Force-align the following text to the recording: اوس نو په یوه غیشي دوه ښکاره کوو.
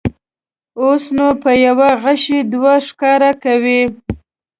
اوس 0.81 1.03
نو 1.17 1.27
په 1.41 1.51
یوه 1.65 1.89
غیشي 2.03 2.39
دوه 2.51 2.73
ښکاره 2.87 3.31
کوو. 3.43 3.79